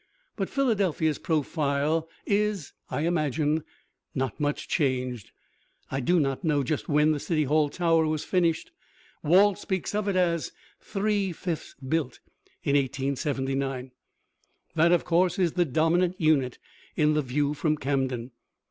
[0.35, 3.63] But Philadelphia's profile is (I imagine)
[4.15, 5.29] not much changed.
[5.91, 8.71] I do not know just when the City Hall tower was finished:
[9.23, 12.19] Walt speaks of it as "three fifths built"
[12.63, 13.91] in 1879.
[14.73, 16.57] That, of course, is the dominant unit
[16.95, 18.31] in the view from Camden.